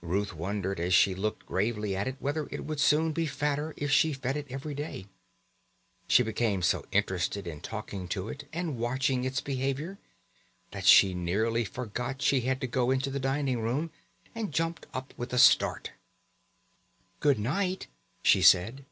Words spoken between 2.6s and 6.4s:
would soon be fatter if she fed it every day. She